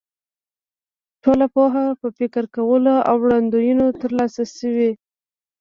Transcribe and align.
ټوله 1.23 1.45
پوهه 1.55 1.85
په 2.01 2.07
فکر 2.17 2.43
کولو 2.55 2.95
او 3.09 3.15
وړاندوینو 3.23 3.87
تر 4.01 4.11
لاسه 4.19 4.43
شوې. 4.57 4.91